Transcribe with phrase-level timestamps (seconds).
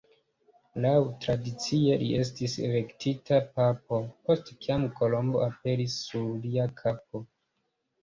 [0.85, 7.27] Laŭtradicie, li estis elektita papo, post kiam kolombo aperis sur lia kapo.